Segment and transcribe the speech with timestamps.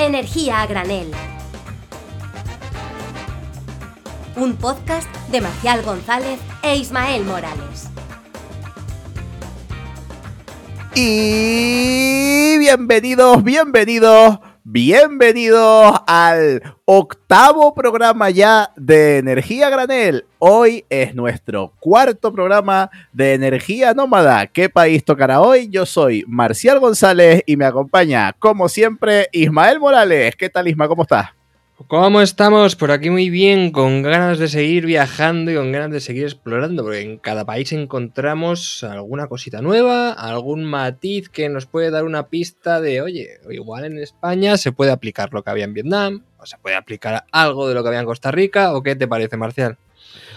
[0.00, 1.10] Energía a granel.
[4.34, 7.90] Un podcast de Marcial González e Ismael Morales.
[10.94, 20.26] Y bienvenidos, bienvenidos, bienvenidos al octavo programa ya de Energía Granel.
[20.38, 24.46] Hoy es nuestro cuarto programa de Energía Nómada.
[24.46, 25.68] ¿Qué país tocará hoy?
[25.70, 30.36] Yo soy Marcial González y me acompaña, como siempre, Ismael Morales.
[30.36, 30.88] ¿Qué tal, Isma?
[30.88, 31.39] ¿Cómo estás?
[31.88, 32.76] ¿Cómo estamos?
[32.76, 36.82] Por aquí muy bien, con ganas de seguir viajando y con ganas de seguir explorando,
[36.82, 42.28] porque en cada país encontramos alguna cosita nueva, algún matiz que nos puede dar una
[42.28, 46.44] pista de, oye, igual en España se puede aplicar lo que había en Vietnam, o
[46.44, 49.38] se puede aplicar algo de lo que había en Costa Rica, ¿o qué te parece,
[49.38, 49.78] Marcial?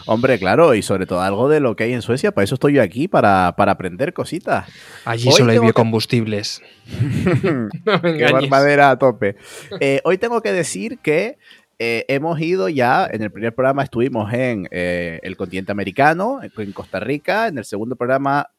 [0.06, 2.32] Hombre, claro, y sobre todo algo de lo que hay en Suecia.
[2.32, 4.68] Para eso estoy yo aquí, para, para aprender cositas.
[5.06, 6.62] Allí solo hay biocombustibles.
[7.86, 9.36] no Qué barbadera a tope.
[9.80, 11.38] Eh, hoy tengo que decir que
[11.80, 16.72] eh, hemos ido ya, en el primer programa estuvimos en eh, el continente americano, en
[16.72, 18.50] Costa Rica, en el segundo programa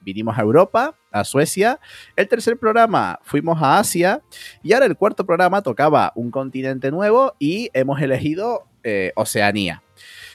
[0.00, 1.78] vinimos a Europa, a Suecia,
[2.16, 4.22] el tercer programa fuimos a Asia
[4.62, 8.66] y ahora el cuarto programa tocaba un continente nuevo y hemos elegido
[9.14, 9.81] Oceanía.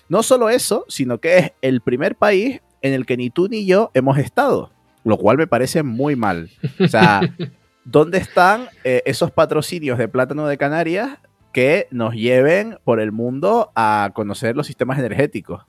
[0.10, 3.66] No solo eso, sino que es el primer país en el que ni tú ni
[3.66, 4.72] yo hemos estado,
[5.04, 6.50] lo cual me parece muy mal.
[6.80, 7.22] O sea,
[7.86, 11.18] ¿dónde están eh, esos patrocinios de plátano de Canarias
[11.52, 15.64] que nos lleven por el mundo a conocer los sistemas energéticos?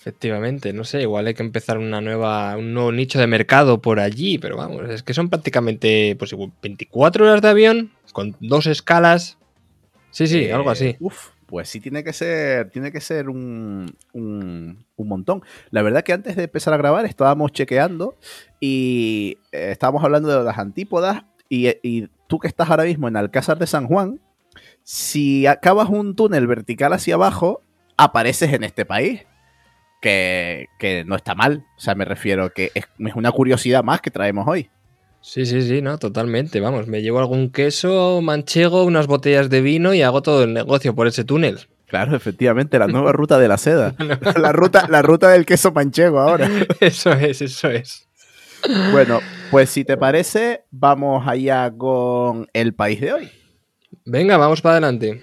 [0.00, 4.00] Efectivamente, no sé, igual hay que empezar una nueva, un nuevo nicho de mercado por
[4.00, 9.36] allí, pero vamos, es que son prácticamente pues, 24 horas de avión con dos escalas.
[10.10, 10.86] Sí, sí, algo así.
[10.86, 15.42] Eh, uf, pues sí tiene que ser, tiene que ser un, un, montón.
[15.70, 18.16] La verdad que antes de empezar a grabar estábamos chequeando
[18.60, 23.58] y eh, estábamos hablando de las antípodas y, tú que estás ahora mismo en Alcázar
[23.58, 24.20] de San Juan,
[24.84, 27.60] si acabas un túnel vertical hacia abajo,
[27.96, 29.26] apareces en este país.
[30.00, 31.66] Que, que no está mal.
[31.76, 34.70] O sea, me refiero que es una curiosidad más que traemos hoy.
[35.22, 36.60] Sí, sí, sí, no, totalmente.
[36.60, 40.94] Vamos, me llevo algún queso manchego, unas botellas de vino y hago todo el negocio
[40.94, 41.60] por ese túnel.
[41.86, 43.94] Claro, efectivamente, la nueva ruta de la seda.
[44.36, 46.48] la, ruta, la ruta del queso manchego ahora.
[46.80, 48.08] Eso es, eso es.
[48.92, 49.20] Bueno,
[49.50, 53.30] pues si te parece, vamos allá con el país de hoy.
[54.04, 55.22] Venga, vamos para adelante.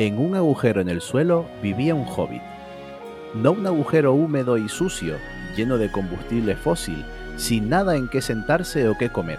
[0.00, 2.40] En un agujero en el suelo vivía un hobbit.
[3.34, 5.16] No un agujero húmedo y sucio,
[5.58, 7.04] lleno de combustible fósil,
[7.36, 9.38] sin nada en qué sentarse o qué comer.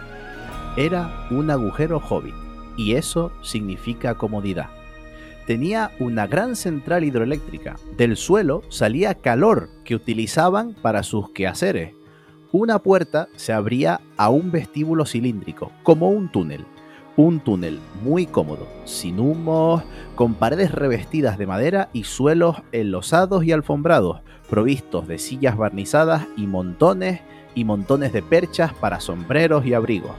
[0.77, 2.35] Era un agujero hobbit,
[2.77, 4.69] y eso significa comodidad.
[5.47, 7.77] Tenía una gran central hidroeléctrica.
[7.97, 11.95] Del suelo salía calor que utilizaban para sus quehaceres.
[12.51, 16.67] Una puerta se abría a un vestíbulo cilíndrico, como un túnel
[17.15, 19.83] un túnel muy cómodo, sin humos,
[20.15, 26.47] con paredes revestidas de madera y suelos enlosados y alfombrados, provistos de sillas barnizadas y
[26.47, 27.21] montones
[27.53, 30.11] y montones de perchas para sombreros y abrigos.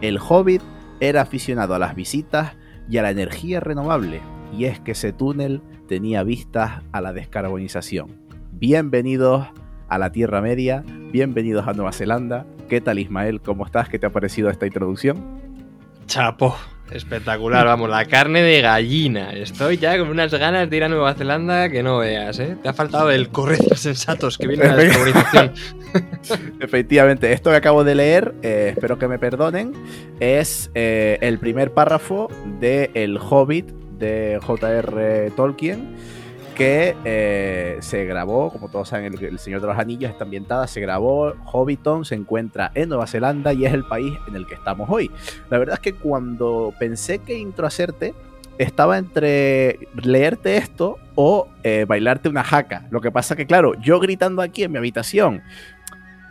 [0.00, 0.62] El hobbit
[1.00, 2.52] era aficionado a las visitas
[2.88, 4.20] y a la energía renovable,
[4.56, 8.10] y es que ese túnel tenía vistas a la descarbonización.
[8.52, 9.46] Bienvenidos
[9.88, 12.46] a la Tierra Media, bienvenidos a Nueva Zelanda.
[12.68, 13.40] ¿Qué tal Ismael?
[13.40, 13.88] ¿Cómo estás?
[13.88, 15.45] ¿Qué te ha parecido esta introducción?
[16.06, 16.56] Chapo,
[16.90, 19.32] espectacular, vamos, la carne de gallina.
[19.32, 22.56] Estoy ya con unas ganas de ir a Nueva Zelanda que no veas, ¿eh?
[22.62, 25.52] Te ha faltado el correcto sensatos que viene a la descarbonización.
[26.60, 29.72] Efectivamente, esto que acabo de leer, eh, espero que me perdonen,
[30.20, 32.28] es eh, el primer párrafo
[32.60, 33.66] de El Hobbit
[33.98, 35.30] de J.R.
[35.32, 35.96] Tolkien
[36.56, 40.80] que eh, se grabó, como todos saben, el, Señor de los Anillos está ambientada, se
[40.80, 44.88] grabó, Hobbiton se encuentra en Nueva Zelanda y es el país en el que estamos
[44.90, 45.10] hoy.
[45.50, 48.14] La verdad es que cuando pensé que intro hacerte,
[48.58, 52.86] estaba entre leerte esto o eh, bailarte una jaca.
[52.90, 55.42] Lo que pasa que, claro, yo gritando aquí en mi habitación,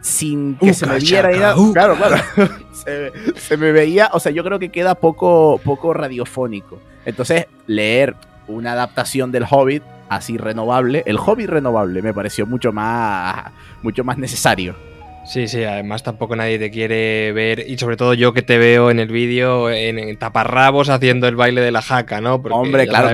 [0.01, 1.55] sin que se me viera nada.
[1.71, 2.17] Claro, claro.
[2.73, 6.79] se, se, me veía, o sea, yo creo que queda poco, poco radiofónico.
[7.05, 8.15] Entonces, leer
[8.47, 14.17] una adaptación del Hobbit así renovable, el hobby renovable me pareció mucho más, mucho más
[14.17, 14.94] necesario.
[15.27, 18.91] Sí, sí, además tampoco nadie te quiere ver, y sobre todo yo que te veo
[18.91, 22.35] en el vídeo en, taparrabos haciendo el baile de la jaca, ¿no?
[22.35, 23.09] Hombre, claro,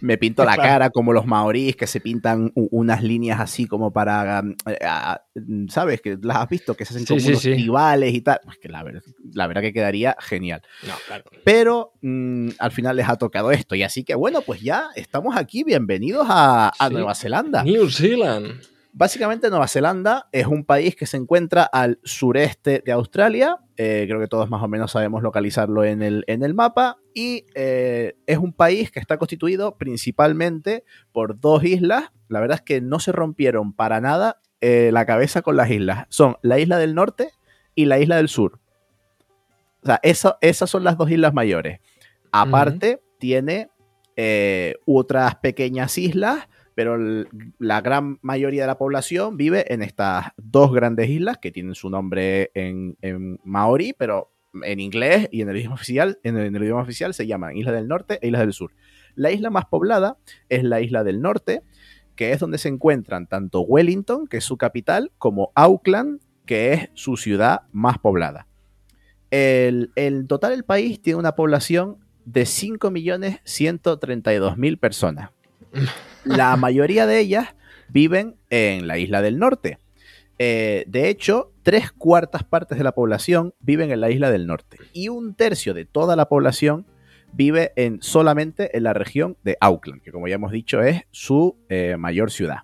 [0.00, 4.42] me, pinto, la cara como los maorís que se pintan unas líneas así como para,
[4.66, 4.78] eh,
[5.68, 6.00] ¿sabes?
[6.00, 8.40] Que las has visto, que se hacen como unos rivales y tal.
[8.44, 10.62] Pues que la, verdad que quedaría genial.
[10.86, 11.24] No, claro.
[11.44, 15.36] Pero mm, al final les ha tocado esto, y así que bueno, pues ya estamos
[15.36, 17.62] aquí, bienvenidos a, a Nueva Zelanda.
[17.62, 18.77] New Zealand.
[18.98, 24.18] Básicamente Nueva Zelanda es un país que se encuentra al sureste de Australia, eh, creo
[24.18, 28.38] que todos más o menos sabemos localizarlo en el, en el mapa, y eh, es
[28.38, 33.12] un país que está constituido principalmente por dos islas, la verdad es que no se
[33.12, 37.30] rompieron para nada eh, la cabeza con las islas, son la isla del norte
[37.76, 38.58] y la isla del sur.
[39.84, 41.78] O sea, esas son las dos islas mayores.
[42.32, 43.70] Aparte, tiene
[44.86, 46.96] otras pequeñas islas pero
[47.58, 51.90] la gran mayoría de la población vive en estas dos grandes islas que tienen su
[51.90, 52.96] nombre en,
[53.42, 54.30] maorí, pero
[54.62, 57.88] en inglés y en el idioma oficial, en el, idioma oficial se llaman Isla del
[57.88, 58.70] Norte e Isla del Sur.
[59.16, 61.62] La isla más poblada es la isla del Norte,
[62.14, 66.90] que es donde se encuentran tanto Wellington, que es su capital, como Auckland, que es
[66.94, 68.46] su ciudad más poblada.
[69.32, 75.30] El, el total del país tiene una población de 5.132.000 personas.
[76.24, 77.54] La mayoría de ellas
[77.88, 79.78] viven en la isla del norte.
[80.38, 84.78] Eh, de hecho, tres cuartas partes de la población viven en la isla del norte
[84.92, 86.86] y un tercio de toda la población
[87.32, 91.56] vive en, solamente en la región de Auckland, que como ya hemos dicho es su
[91.68, 92.58] eh, mayor ciudad.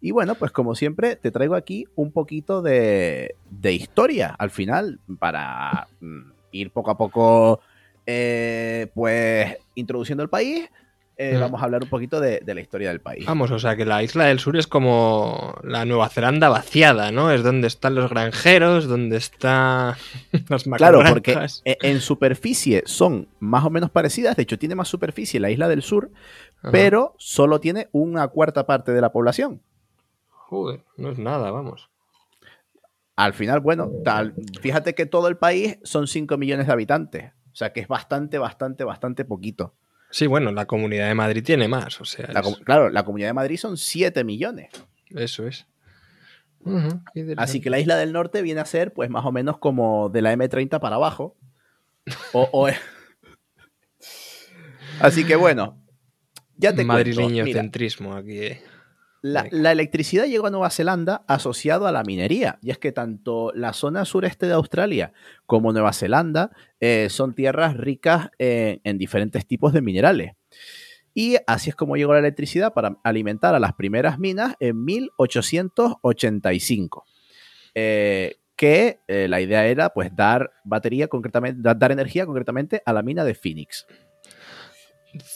[0.00, 5.88] Y bueno, pues como siempre, te traigo aquí un poquito de, historia al final para
[6.00, 7.60] mm, ir poco a poco,
[8.06, 10.70] eh, pues introduciendo el país,
[11.20, 13.26] eh, vamos a hablar un poquito de, la historia del país.
[13.26, 17.32] Vamos, o sea que la isla del sur es como la Nueva Zelanda vaciada, ¿no?
[17.32, 19.96] Es donde están los granjeros, donde están
[20.48, 24.86] las Claro, porque e, en superficie son más o menos parecidas, de hecho tiene más
[24.86, 26.12] superficie la isla del sur,
[26.70, 29.60] pero solo tiene una cuarta parte de la población.
[30.28, 31.90] Joder, no es nada, vamos.
[33.16, 37.32] Al final, bueno, tal, fíjate que todo el país son 5 millones de habitantes.
[37.52, 39.74] O sea que es bastante, bastante, bastante poquito.
[40.10, 42.28] Sí, bueno, la Comunidad de Madrid tiene más, o sea.
[42.64, 44.70] Claro, la Comunidad de Madrid son 7 millones.
[45.10, 45.66] Eso es.
[47.36, 50.22] Así que la isla del norte viene a ser, pues, más o menos como de
[50.22, 51.36] la M30 para abajo.
[52.32, 52.68] O,
[55.00, 55.80] Así que bueno,
[56.56, 58.38] ya te Madrileño centrismo aquí.
[58.38, 58.60] Eh.
[59.20, 63.72] La, electricidad llegó a Nueva Zelanda asociado a la minería, y es que tanto la
[63.72, 65.12] zona sureste de Australia
[65.46, 70.34] como Nueva Zelanda eh, son tierras ricas en, diferentes tipos de minerales.
[71.14, 77.04] Y así es como llegó la electricidad para alimentar a las primeras minas en 1885.
[77.74, 83.02] Eh, que eh, la idea era pues dar batería concretamente, dar energía concretamente a la
[83.02, 83.86] mina de Phoenix.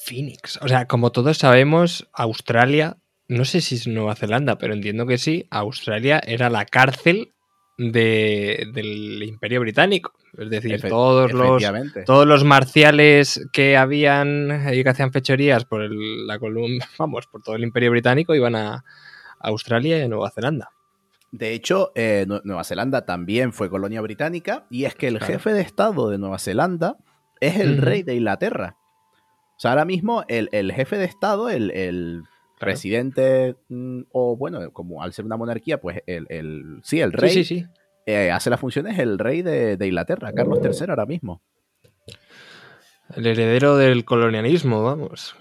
[0.05, 0.59] Phoenix.
[0.61, 2.99] O sea, como todos sabemos, Australia
[3.33, 7.33] no sé si es Nueva Zelanda, pero entiendo que sí, Australia era la cárcel
[7.79, 10.13] del Imperio Británico.
[10.37, 11.63] Es decir, todos, los,
[12.07, 17.57] todos los marciales que habían y que hacían fechorías por la columna, vamos, por todo
[17.57, 18.85] el Imperio Británico iban a,
[19.41, 20.71] Australia y a Nueva Zelanda.
[21.33, 25.63] De hecho, eh, Nueva Zelanda también fue colonia británica y es que el jefe de
[25.63, 26.97] Estado de Nueva Zelanda
[27.41, 28.77] es el rey de Inglaterra.
[29.57, 32.25] O sea, ahora mismo el, jefe de Estado, el
[32.67, 37.31] presidente, mm, o bueno, como al ser una monarquía, pues el, el sí, el rey
[37.31, 37.67] sí, sí,
[38.07, 41.43] eh, hace las funciones el rey de, Inglaterra, Carlos III ahora mismo.
[43.15, 45.37] El heredero del colonialismo, vamos.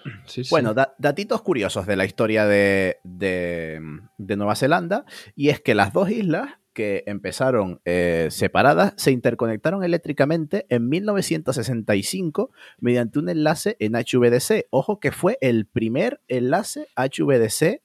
[0.49, 3.79] bueno, datitos curiosos de la historia de, de,
[4.17, 10.65] Nueva Zelanda, y es que las dos islas que empezaron eh, separadas se interconectaron eléctricamente
[10.69, 14.67] en 1965 mediante un enlace en HVDC.
[14.69, 17.81] Ojo que fue el primer enlace HVDC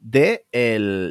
[0.00, 0.44] de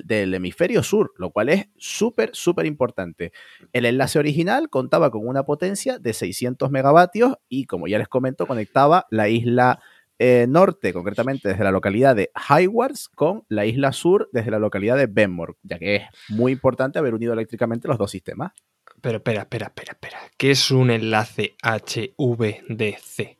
[0.05, 3.33] del hemisferio sur, lo cual es súper, súper importante.
[3.73, 8.47] El enlace original contaba con una potencia de 600 megavatios y, como ya les comento,
[8.47, 9.81] conectaba la isla
[10.19, 14.97] eh, norte, concretamente desde la localidad de Highwards, con la isla sur desde la localidad
[14.97, 18.53] de Benmore, ya que es muy importante haber unido eléctricamente los dos sistemas.
[19.01, 20.17] Pero espera, espera, espera, espera.
[20.37, 23.37] ¿Qué es un enlace HVDC?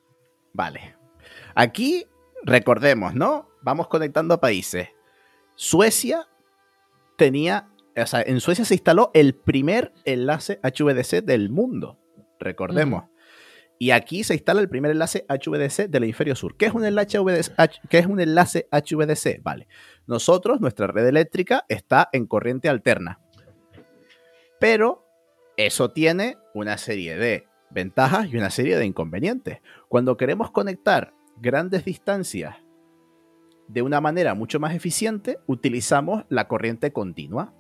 [0.54, 0.96] Vale.
[1.56, 2.06] Aquí,
[2.44, 3.50] recordemos, ¿no?
[3.64, 4.90] Vamos conectando países.
[5.56, 6.28] Suecia
[7.18, 11.98] tenía, o sea, en Suecia se instaló el primer enlace HVDC del mundo.
[12.40, 13.06] Recordemos.
[13.80, 16.58] Y aquí se instala el primer enlace HVDC del hemisferio sur.
[16.58, 17.54] ¿Qué es un enlace HVDC?
[17.90, 19.44] ¿Qué es un enlace HVDC?
[19.44, 19.68] Vale.
[20.08, 23.20] Nosotros, nuestra red eléctrica está en corriente alterna.
[24.60, 25.06] Pero
[25.58, 29.60] eso tiene una serie de ventajas y una serie de inconvenientes.
[29.90, 32.56] Cuando queremos conectar grandes distancias
[33.68, 37.54] de una manera mucho más eficiente, utilizamos la corriente continua.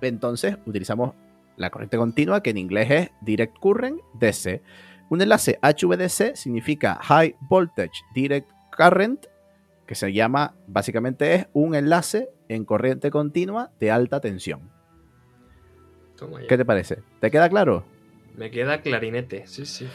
[0.00, 1.14] Entonces, utilizamos
[1.56, 4.62] la corriente continua, que en inglés es Direct Current DC.
[5.10, 9.26] Un enlace HVDC significa High Voltage Direct Current,
[9.84, 14.70] que se llama, básicamente es un enlace en corriente continua de alta tensión.
[16.48, 17.00] ¿Qué te parece?
[17.18, 17.84] ¿Te queda claro?
[18.36, 19.88] Me queda clarinete, sí, sí.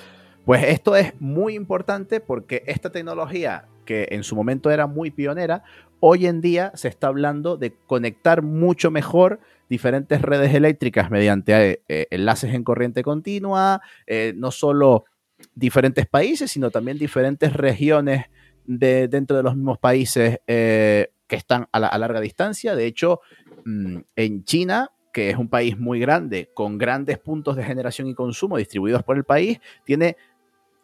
[0.43, 5.63] Pues esto es muy importante porque esta tecnología, que en su momento era muy pionera,
[5.99, 12.07] hoy en día se está hablando de conectar mucho mejor diferentes redes eléctricas mediante eh,
[12.11, 15.05] enlaces en corriente continua, eh, no solo
[15.53, 18.25] diferentes países, sino también diferentes regiones
[18.65, 22.75] de, dentro de los mismos países eh, que están a, larga distancia.
[22.75, 23.21] De hecho,
[23.65, 28.15] mm, en China, que es un país muy grande, con grandes puntos de generación y
[28.15, 30.17] consumo distribuidos por el país, tiene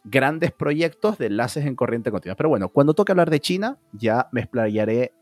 [0.03, 2.35] grandes proyectos de enlaces en corriente continua.
[2.35, 5.13] Pero bueno, cuando toque hablar de China, ya me explayaré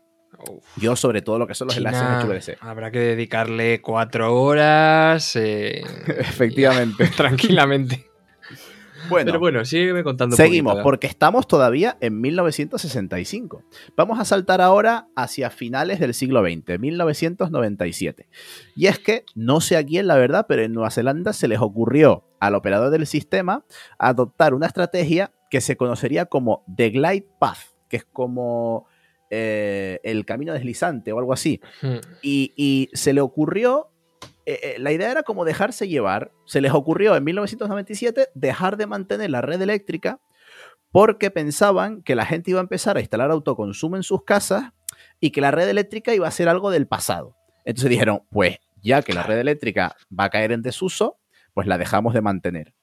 [0.76, 2.58] yo sobre todo lo que son los enlaces HVDC.
[2.60, 5.36] Habrá que dedicarle cuatro horas.
[5.36, 7.08] Eh, Efectivamente.
[7.16, 8.09] tranquilamente.
[9.10, 10.36] Bueno, Pero bueno, sígueme contando.
[10.36, 13.62] Seguimos, porque estamos todavía en 1965.
[13.96, 18.28] Vamos a saltar ahora hacia finales del siglo XX, 1997.
[18.76, 21.60] Y es que, no sé a quién la verdad, pero en Nueva Zelanda se les
[21.60, 23.64] ocurrió al operador del sistema
[23.98, 28.86] adoptar una estrategia que se conocería como The Glide Path, que es como
[29.32, 31.60] eh, el camino deslizante o algo así.
[31.82, 31.98] Hmm.
[32.22, 33.89] Y, se le ocurrió,
[34.50, 38.88] eh, eh, la idea era como dejarse llevar, se les ocurrió en 1997 dejar de
[38.88, 40.20] mantener la red eléctrica
[40.90, 44.72] porque pensaban que la gente iba a empezar a instalar autoconsumo en sus casas
[45.20, 47.36] y que la red eléctrica iba a ser algo del pasado.
[47.64, 51.20] Entonces dijeron, pues ya que la red eléctrica va a caer en desuso,
[51.54, 52.74] pues la dejamos de mantener.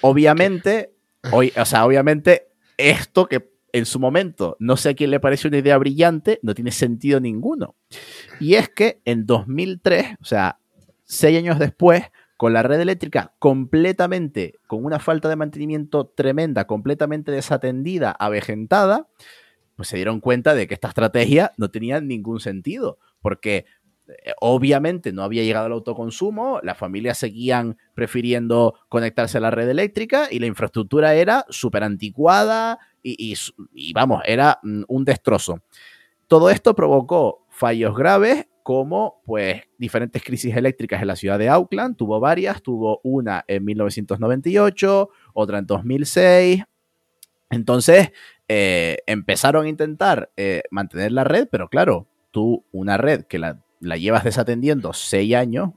[0.00, 0.94] Obviamente,
[1.32, 5.48] hoy, o sea, obviamente esto que en su momento no sé a quién le parece
[5.48, 7.76] una idea brillante, no tiene sentido ninguno.
[8.40, 10.58] Y es que en 2003, o sea,
[11.04, 12.04] seis años después,
[12.36, 19.08] con la red eléctrica completamente, con una falta de mantenimiento tremenda, completamente desatendida, avejentada,
[19.76, 23.66] pues se dieron cuenta de que esta estrategia no tenía ningún sentido, porque
[24.08, 29.68] eh, obviamente no había llegado al autoconsumo, las familias seguían prefiriendo conectarse a la red
[29.68, 35.62] eléctrica y la infraestructura era súper anticuada y, vamos, era mm, un destrozo.
[36.26, 41.96] Todo esto provocó fallos graves como pues diferentes crisis eléctricas en la ciudad de Auckland,
[41.96, 46.62] tuvo varias, tuvo una en 1998, otra en 2006.
[47.50, 48.12] Entonces
[48.48, 53.60] eh, empezaron a intentar eh, mantener la red, pero claro, tú una red que la
[53.80, 55.70] la llevas desatendiendo seis años,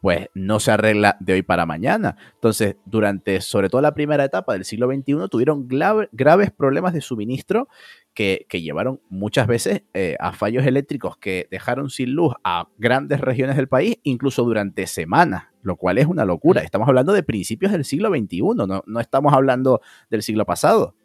[0.00, 2.16] pues no se arregla de hoy para mañana.
[2.34, 7.68] Entonces, durante sobre todo la primera etapa del siglo XXI, tuvieron graves problemas de suministro
[8.14, 13.56] que, llevaron muchas veces eh, a fallos eléctricos que dejaron sin luz a grandes regiones
[13.56, 16.62] del país, incluso durante semanas, lo cual es una locura.
[16.62, 20.96] Estamos hablando de principios del siglo XXI, no, no estamos hablando del siglo pasado.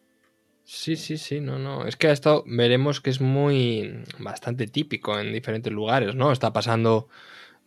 [0.63, 1.85] Sí, sí, sí, no, no.
[1.85, 6.31] Es que esto veremos que es muy bastante típico en diferentes lugares, ¿no?
[6.31, 7.09] Está pasando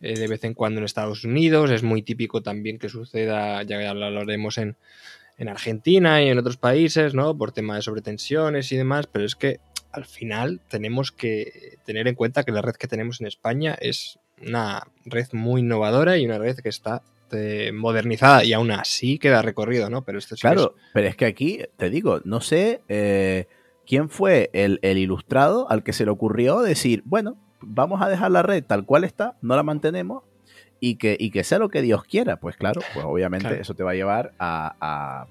[0.01, 3.93] eh, de vez en cuando en Estados Unidos, es muy típico también que suceda, ya
[3.93, 4.75] lo hablaremos en,
[5.37, 7.37] en Argentina y en otros países, ¿no?
[7.37, 9.59] Por tema de sobretensiones y demás, pero es que
[9.91, 14.19] al final tenemos que tener en cuenta que la red que tenemos en España es
[14.45, 19.41] una red muy innovadora y una red que está este, modernizada y aún así queda
[19.41, 20.05] recorrido, ¿no?
[20.05, 23.47] Pero esto Claro, pero es que aquí, te digo, no sé eh,
[23.85, 28.41] quién fue el, ilustrado al que se le ocurrió decir, bueno, vamos a dejar la
[28.41, 30.23] red tal cual está, no la mantenemos
[30.79, 32.37] y que, y que sea lo que Dios quiera.
[32.37, 35.25] Pues claro, pues obviamente eso te va a llevar a,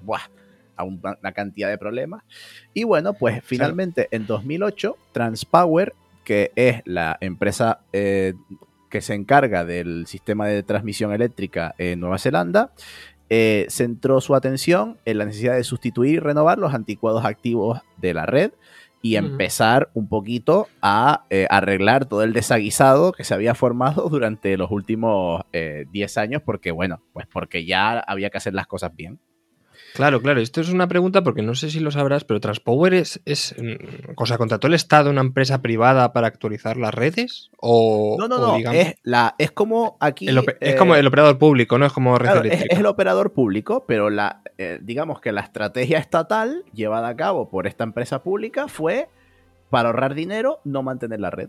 [0.76, 2.22] a, una cantidad de problemas.
[2.74, 8.34] Y bueno, pues finalmente en 2008, Transpower, que es la empresa eh,
[8.90, 12.72] que se encarga del sistema de transmisión eléctrica en Nueva Zelanda,
[13.28, 18.14] eh, centró su atención en la necesidad de sustituir y renovar los anticuados activos de
[18.14, 18.52] la red
[19.06, 24.56] y empezar un poquito a eh, arreglar todo el desaguisado que se había formado durante
[24.56, 28.96] los últimos 10 eh, años, porque bueno, pues porque ya había que hacer las cosas
[28.96, 29.20] bien.
[29.96, 30.40] Claro, claro.
[30.40, 34.12] Esto es una pregunta porque no sé si lo sabrás, pero Transpower es, es mm,
[34.16, 37.50] o sea, ¿contrató el Estado una empresa privada para actualizar las redes?
[37.56, 38.72] O, no, no, no.
[38.72, 40.28] es, la, es como aquí.
[40.60, 41.86] es como el operador público, ¿no?
[41.86, 47.08] Es como es, el operador público, pero la, eh, digamos que la estrategia estatal llevada
[47.08, 49.08] a cabo por esta empresa pública fue
[49.70, 51.48] para ahorrar dinero, no mantener la red.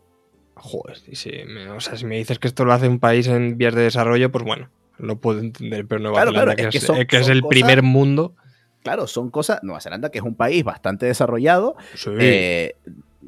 [0.56, 3.58] Joder, si me, o sea, si me dices que esto lo hace un país en
[3.58, 6.86] vías de desarrollo, pues bueno, lo puedo entender, pero Nueva Claro, Zelanda, claro, es que
[6.86, 8.36] son- que es son el cosas- primer mundo.
[8.84, 9.60] Claro, son cosas.
[9.64, 12.76] Nueva Zelanda, que es un país bastante desarrollado, sí, eh,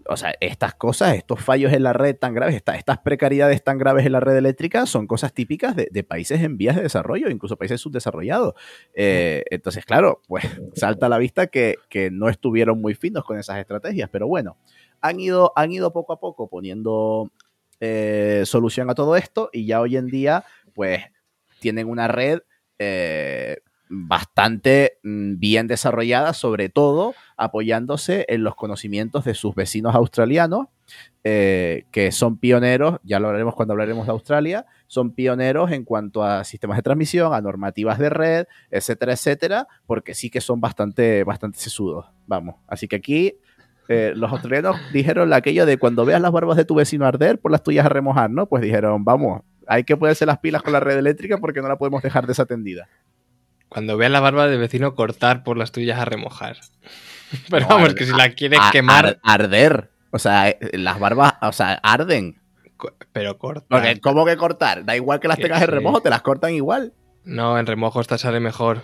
[0.08, 3.78] o sea, estas cosas, estos fallos en la red tan graves, esta- estas precariedades tan
[3.78, 7.30] graves en la red eléctrica son cosas típicas de, de países en vías de desarrollo,
[7.30, 8.54] incluso países subdesarrollados.
[8.94, 10.46] Eh, entonces, claro, pues
[10.76, 14.56] salta a la vista que, que no estuvieron muy finos con esas estrategias, pero bueno,
[15.02, 17.30] han ido, han ido poco a poco poniendo
[17.82, 21.02] eh, solución a todo esto y ya hoy en día, pues,
[21.60, 22.40] tienen una red
[22.78, 23.58] eh,
[23.90, 30.68] bastante mm, bien desarrollada, sobre todo apoyándose en los conocimientos de sus vecinos australianos,
[31.24, 36.24] eh, que son pioneros, ya lo hablaremos cuando hablaremos de Australia, son pioneros en cuanto
[36.24, 41.24] a sistemas de transmisión, a normativas de red, etcétera, etcétera, porque sí que son bastante,
[41.24, 42.06] bastante sesudos.
[42.28, 43.36] Vamos, así que aquí
[43.88, 47.52] eh, los australianos dijeron aquello de cuando veas las barbas de tu vecino arder, por
[47.52, 48.46] las tuyas a remojar, ¿no?
[48.46, 51.78] Pues dijeron, vamos, hay que ponerse las pilas con la red eléctrica porque no la
[51.78, 52.90] podemos dejar desatendida.
[53.70, 56.58] Cuando veas la barba de vecino cortar por las tuyas a remojar.
[57.50, 59.92] Pero No, vamos, que si la quieres quemar, ar- arder.
[60.12, 62.42] O sea, eh, las barbas, o sea, arden.
[62.78, 63.68] co- pero corta.
[63.70, 64.84] Porque, ¿cómo que cortar?
[64.86, 66.94] Da igual que las tengas en remojo, te las cortan igual.
[67.26, 68.82] No, en remojo esta sale mejor.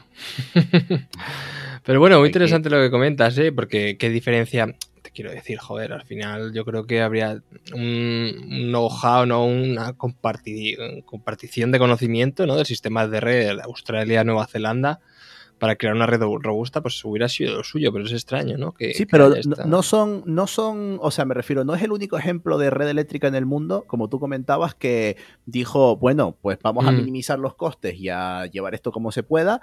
[1.83, 3.51] Pero bueno, muy interesante lo que comentas, ¿eh?
[3.51, 4.75] Porque qué diferencia.
[5.15, 7.41] Quiero decir, joder, al final yo creo que habría
[7.73, 9.45] un, un know-how, ¿no?
[9.45, 12.55] Una comparti- compartición de conocimiento, ¿no?
[12.57, 14.99] Del sistema de red de Australia, Nueva Zelanda,
[15.57, 18.73] para crear una red robusta, pues hubiera sido lo suyo, pero es extraño, ¿no?
[18.73, 21.81] Que, Sí, que pero esta- no son, no son, o sea, me refiero, no es
[21.81, 26.35] el único ejemplo de red eléctrica en el mundo, como tú comentabas, que dijo, bueno,
[26.41, 26.97] pues vamos a Mm.
[26.97, 29.61] minimizar los costes y a llevar esto como se pueda,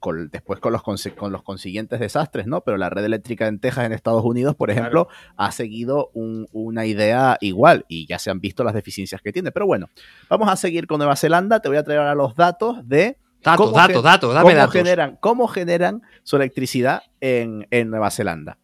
[0.00, 2.62] con- después con los, con los consiguientes desastres, ¿no?
[2.62, 4.80] Pero la red eléctrica en Texas, en Estados Unidos, por Claro.
[4.80, 9.32] ejemplo, ha seguido un- una idea igual y ya se han visto las deficiencias que
[9.32, 9.52] tiene.
[9.52, 9.88] Pero bueno,
[10.28, 13.68] vamos a seguir con Nueva Zelanda, te voy a traer ahora los datos de Datos,
[13.68, 14.72] ¿cómo datos, gen- datos, dame cómo datos.
[14.74, 18.58] generan, cómo generan su electricidad en, en Nueva Zelanda.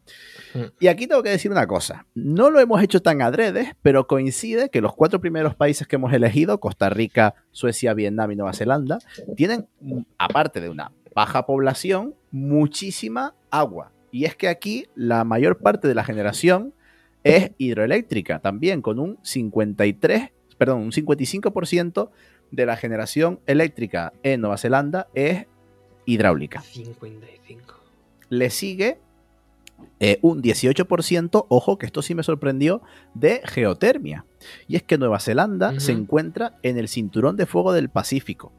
[0.52, 0.58] Mm.
[0.80, 4.68] Y aquí tengo que decir una cosa, no lo hemos hecho tan adrede, pero coincide
[4.68, 8.98] que los cuatro primeros países que hemos elegido, Costa Rica, Suecia, Vietnam y Nueva Zelanda,
[9.34, 9.66] tienen,
[10.18, 13.90] aparte de una baja población, muchísima agua.
[14.12, 16.74] Y es que aquí la mayor parte de la generación
[17.24, 22.10] es hidroeléctrica también, con un 53, perdón, un 55%
[22.50, 25.46] de la generación eléctrica en Nueva Zelanda es
[26.04, 26.60] hidráulica.
[26.60, 27.74] 55.
[28.28, 28.98] Le sigue
[29.98, 32.82] eh, un 18%, ojo que esto sí me sorprendió,
[33.14, 34.26] de geotermia.
[34.68, 38.52] Y es que Nueva Zelanda se encuentra en el cinturón de fuego del Pacífico.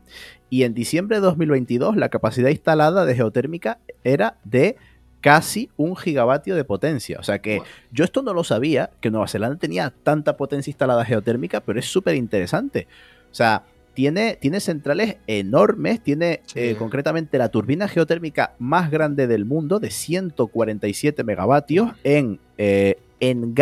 [0.49, 4.77] Y en diciembre de 2022 la capacidad instalada de geotérmica era de
[5.21, 7.19] casi un gigavatio de potencia.
[7.19, 11.05] O sea que yo esto no lo sabía, que Nueva Zelanda tenía tanta potencia instalada
[11.05, 12.87] geotérmica, pero es súper interesante.
[13.31, 13.63] O sea,
[13.97, 16.59] tiene, tiene centrales enormes, tiene Sí.
[16.59, 23.55] eh, concretamente la turbina geotérmica más grande del mundo, de 147 megavatios, en, eh, en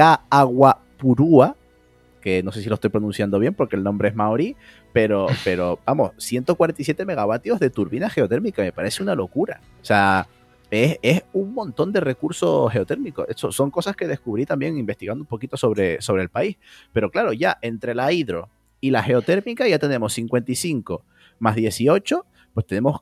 [0.97, 1.55] Purua,
[2.19, 4.57] que no sé si lo estoy pronunciando bien porque el nombre es maorí,
[4.91, 9.61] pero, pero vamos, 147 megavatios de turbina geotérmica, me parece una locura.
[9.81, 10.27] O sea,
[10.69, 13.25] es, es un montón de recursos geotérmicos.
[13.29, 16.57] Eso son cosas que descubrí también investigando un poquito sobre, sobre el país.
[16.91, 18.49] Pero claro, ya entre la hidro
[18.87, 21.05] y la geotérmica ya tenemos 55
[21.39, 23.01] más 18, pues tenemos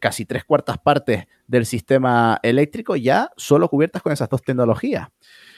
[0.00, 5.08] casi tres cuartas partes del sistema eléctrico ya solo cubiertas con esas dos tecnologías.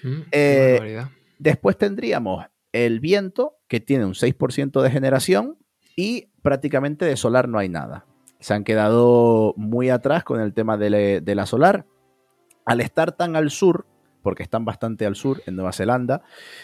[0.03, 1.05] Mm, Eh.
[1.39, 5.59] Después tendríamos el viento, que tiene un 6% de generación,
[5.97, 8.07] y prácticamente de solar no hay nada.
[8.41, 11.87] Se han quedado muy atrás con el tema de, le- de la solar.
[12.65, 13.87] Al estar tan al sur,
[14.25, 16.23] porque están bastante al sur, en Nueva Zelanda,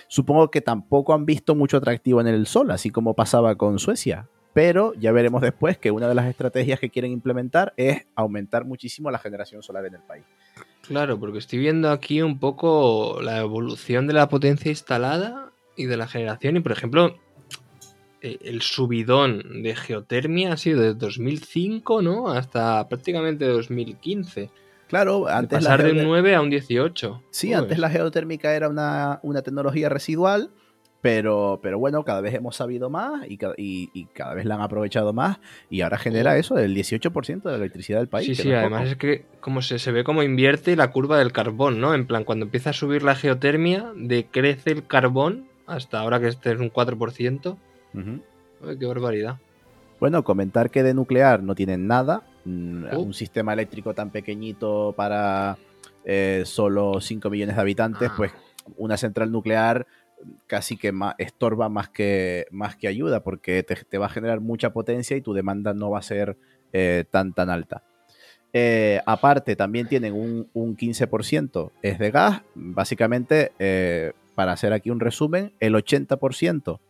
[0.09, 4.29] supongo que tampoco han visto mucho atractivo en el sol, así como pasaba con Suecia.
[4.53, 9.11] Pero ya veremos después que una de las estrategias que quieren implementar es aumentar muchísimo
[9.11, 10.25] la generación solar en el país.
[10.83, 15.97] Claro, porque estoy viendo aquí un poco la evolución de la potencia instalada y de
[15.97, 16.57] la generación.
[16.57, 17.15] Y por ejemplo,
[18.23, 22.29] eh, el subidón de geotermia ha sido de 2005, ¿no?
[22.29, 24.51] Hasta prácticamente 2015.
[24.91, 27.23] Claro, De antes la pasar de un geoter- 9 a un 18.
[27.31, 30.51] Sí, antes la geotérmica era una, una tecnología residual,
[31.01, 34.61] pero, pero bueno, cada vez hemos sabido más y, y- y cada vez la han
[34.61, 35.39] aprovechado más
[35.71, 38.27] y ahora genera eso, el 18% de la electricidad del país.
[38.27, 38.91] Sí, sí, no es además poco.
[38.91, 41.95] es que como se, se ve como invierte la curva del carbón, ¿no?
[41.95, 46.53] En plan, cuando empieza a subir la geotermia, decrece el carbón hasta ahora que este
[46.53, 47.57] es un 4%.
[47.95, 48.21] Ujú.
[48.69, 49.39] Ay, qué barbaridad.
[50.01, 53.01] Bueno, comentar que de nuclear no tienen nada, Oh.
[53.01, 55.59] un sistema eléctrico tan pequeñito para
[56.05, 58.15] eh, solo 5 millones de habitantes, Ah.
[58.17, 58.33] pues
[58.77, 59.87] una central nuclear
[60.47, 64.73] casi que más, estorba más que, más que ayuda, porque te, va a generar mucha
[64.73, 66.37] potencia y tu demanda no va a ser
[66.73, 67.83] eh, tan, tan alta.
[68.53, 72.43] Eh, aparte, también tienen un, 15% es de gas.
[72.55, 76.81] Básicamente, eh, para hacer aquí un resumen, el 80%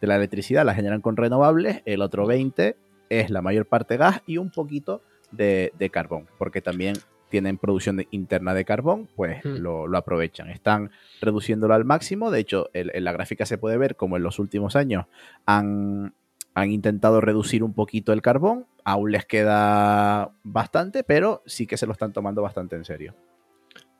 [0.00, 2.76] de la electricidad la generan con renovables, el otro 20%
[3.10, 6.94] es la mayor parte gas y un poquito de, de carbón, porque también
[7.30, 9.56] tienen producción interna de carbón, pues hmm.
[9.56, 10.50] lo, aprovechan.
[10.50, 10.90] Están
[11.22, 12.30] reduciéndolo al máximo.
[12.30, 15.06] De hecho, en la gráfica se puede ver como en los últimos años
[15.46, 16.12] han,
[16.54, 18.66] han intentado reducir un poquito el carbón.
[18.84, 23.14] Aún les queda bastante, pero sí que se lo están tomando bastante en serio.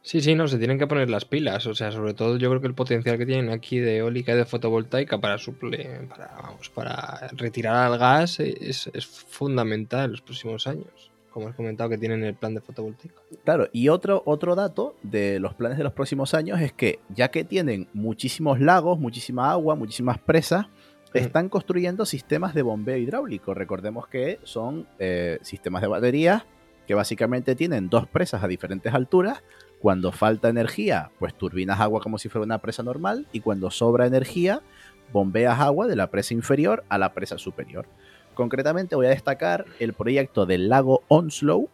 [0.02, 1.66] Sí, sí, no, se tienen que poner las pilas.
[1.66, 4.36] O sea, sobre todo yo creo que el potencial que tienen aquí de eólica y
[4.36, 10.22] de fotovoltaica para suple, para, vamos, para retirar al gas es, es fundamental en los
[10.22, 13.22] próximos años como has comentado, que tienen el plan de fotovoltaica.
[13.44, 17.30] Claro, y otro, otro dato de los planes de los próximos años es que ya
[17.30, 21.18] que tienen muchísimos lagos, muchísima agua, muchísimas presas, mm.
[21.18, 23.54] están construyendo sistemas de bombeo hidráulico.
[23.54, 26.44] Recordemos que son eh, sistemas de baterías
[26.86, 29.42] que básicamente tienen dos presas a diferentes alturas.
[29.81, 34.07] Cuando falta energía, pues turbinas agua como si fuera una presa normal y cuando sobra
[34.07, 34.61] energía,
[35.12, 37.87] bombeas agua de la presa inferior a la presa superior.
[38.35, 41.69] Concretamente voy a destacar el proyecto del lago Onslow.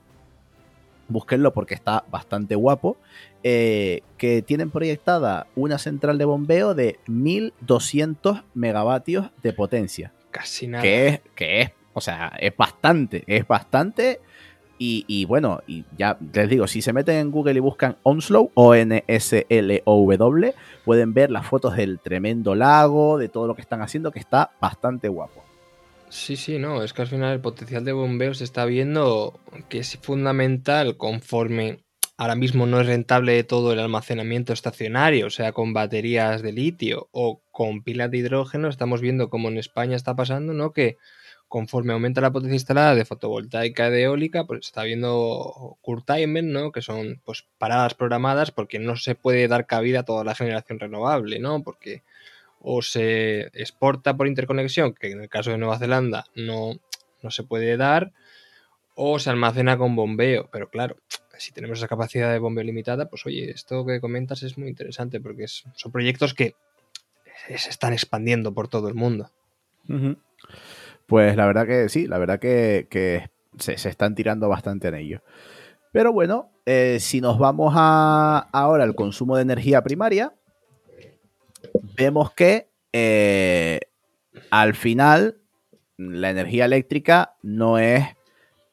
[1.08, 2.96] Búsquenlo porque está bastante guapo.
[3.42, 10.12] Eh, que tienen proyectada una central de bombeo de 1200 megavatios de potencia.
[10.32, 10.82] Casi nada.
[10.82, 14.20] Que es, que es, o sea, es bastante, es bastante.
[14.78, 18.94] Y, bueno, y ya les digo, si se meten en Google y buscan Onslow, O-N-S-L-O-W,
[20.84, 24.50] pueden ver las fotos del tremendo lago, de todo lo que están haciendo, que está
[24.60, 25.44] bastante guapo.
[26.08, 29.78] Sí, sí, no, es que al final el potencial de bombeo se está viendo que
[29.78, 31.80] es fundamental conforme
[32.16, 37.08] ahora mismo no es rentable todo el almacenamiento estacionario, o sea, con baterías de litio
[37.12, 40.72] o con pilas de hidrógeno, estamos viendo como en España está pasando, ¿no?
[40.72, 40.96] Que
[41.48, 46.72] conforme aumenta la potencia instalada de fotovoltaica de eólica, pues está viendo curtailment, ¿no?
[46.72, 50.80] Que son pues paradas programadas porque no se puede dar cabida a toda la generación
[50.80, 51.62] renovable, ¿no?
[51.62, 52.02] Porque
[52.60, 56.72] o se exporta por interconexión, que en el caso de Nueva Zelanda no,
[57.22, 58.12] no se puede dar,
[58.96, 60.48] o se almacena con bombeo.
[60.50, 60.96] Pero claro,
[61.38, 65.20] si tenemos esa capacidad de bombeo limitada, pues oye, esto que comentas es muy interesante
[65.20, 66.56] porque son proyectos que
[67.56, 69.30] se están expandiendo por todo el mundo.
[71.06, 75.22] Pues la verdad que sí, la verdad que, se, están tirando bastante en ello.
[75.92, 80.34] Pero bueno, eh, si nos vamos a, ahora al consumo de energía primaria,
[81.96, 83.80] vemos que eh,
[84.50, 85.38] al final
[85.96, 88.04] la energía eléctrica no es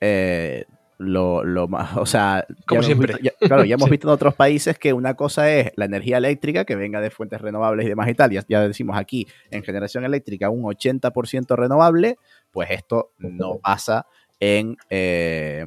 [0.01, 0.65] eh,
[0.97, 3.15] lo, más, o sea, como siempre.
[3.39, 6.75] claro, ya hemos visto en otros países que una cosa es la energía eléctrica que
[6.75, 10.63] venga de fuentes renovables y demás y tal, ya, decimos aquí en generación eléctrica un
[10.63, 12.17] 80% renovable,
[12.51, 14.07] pues esto no pasa
[14.39, 15.65] en, eh,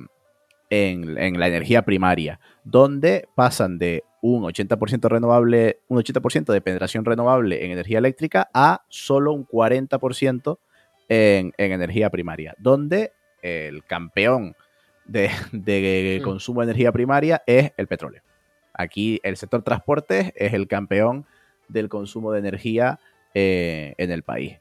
[0.71, 7.05] en, en la energía primaria, donde pasan de un 80% renovable, un 80% de penetración
[7.05, 10.59] renovable en energía eléctrica a solo un 40%
[11.09, 13.13] en, energía primaria, donde
[13.43, 14.57] el campeón
[15.07, 16.23] de, mm.
[16.23, 18.23] consumo de energía primaria es el petróleo.
[18.75, 21.27] Aquí el sector transportes es el campeón
[21.69, 22.99] del consumo de energía
[23.35, 24.59] eh, en el país.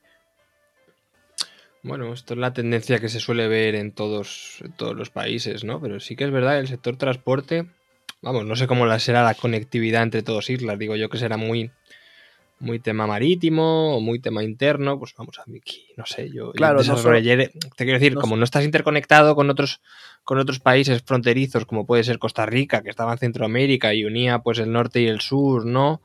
[1.83, 5.63] Bueno, esto es la tendencia que se suele ver en todos, en todos los países,
[5.63, 5.79] ¿no?
[5.79, 7.67] Pero sí que es verdad, el sector transporte
[8.25, 10.79] Vamos, no sé cómo será la conectividad entre todas islas.
[10.79, 11.69] Digo yo que será muy,
[12.59, 14.97] muy tema marítimo o muy tema interno.
[14.99, 16.51] Pues vamos a aquí, no sé, yo.
[16.53, 19.81] Claro, te quiero decir, como no estás interconectado con otros,
[20.23, 24.39] con otros países fronterizos, como puede ser Costa Rica, que estaba en Centroamérica y unía
[24.39, 26.01] pues el norte y el sur, ¿no?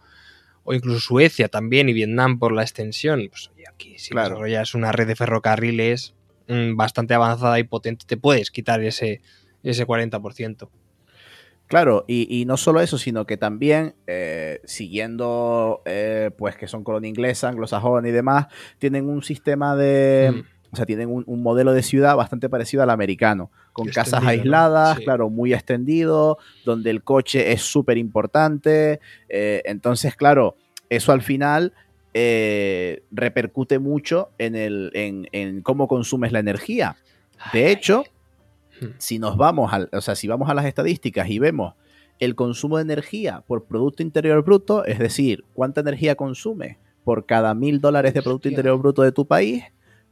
[0.65, 3.29] O incluso Suecia también y Vietnam por la extensión.
[3.31, 4.31] Pues aquí si claro.
[4.31, 6.15] desarrollas una red de ferrocarriles
[6.49, 9.23] mm, bastante avanzada y potente, te puedes quitar ese,
[9.63, 10.69] ese 40%.
[11.70, 17.09] Claro, y, no solo eso, sino que también, eh, siguiendo, eh, pues que son colonia
[17.09, 20.33] inglesa, anglosajona y demás, tienen un sistema de...
[20.35, 20.40] Mm.
[20.72, 25.30] O sea, tienen un, modelo de ciudad bastante parecido al americano, con casas aisladas, claro,
[25.30, 28.98] muy extendido, donde el coche es súper importante.
[29.28, 30.56] Eh, entonces, claro,
[30.88, 31.72] eso al final
[32.12, 36.96] repercute mucho en, el, en, en cómo consumes la energía.
[37.52, 38.04] De hecho,
[38.81, 38.95] Hmm.
[38.99, 41.75] Si nos vamos, al, o sea, si vamos a las estadísticas y vemos
[42.19, 47.55] el consumo de energía por Producto Interior Bruto, es decir, cuánta energía consume por cada
[47.55, 49.64] mil dólares de Producto Interior Bruto de tu país,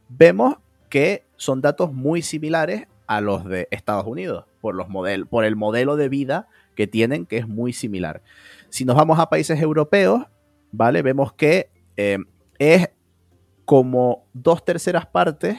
[0.09, 0.55] vemos
[0.89, 4.87] que son datos muy similares a los de Estados Unidos, por, los
[5.29, 8.21] por el modelo de vida que tienen, que es muy similar.
[8.69, 10.25] Si nos vamos a países europeos,
[10.71, 11.01] ¿vale?
[11.01, 12.17] Vemos que eh,
[12.57, 12.89] es
[13.65, 15.57] como dos terceras partes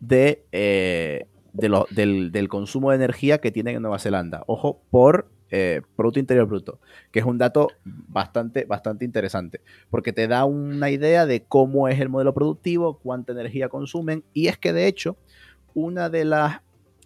[0.00, 1.26] de, eh,
[1.58, 4.44] del, consumo de energía que tienen en Nueva Zelanda.
[4.46, 10.28] Ojo, por eh, Producto Interior Bruto, que es un dato bastante, bastante interesante, porque te
[10.28, 14.72] da una idea de cómo es el modelo productivo, cuánta energía consumen, y es que
[14.72, 15.16] de hecho,
[15.74, 16.60] una de las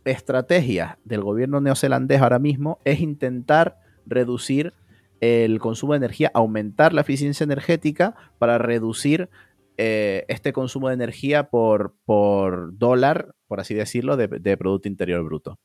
[0.04, 4.72] estrategias del gobierno neozelandés ahora mismo es intentar reducir
[5.20, 9.30] el consumo de energía, aumentar la eficiencia energética para reducir
[9.76, 15.58] eh, este consumo de energía por, por dólar, por así decirlo, de, Producto Interior Bruto.